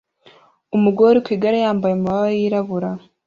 [0.75, 2.89] Umugore uri ku igare yambaye amababa yirabura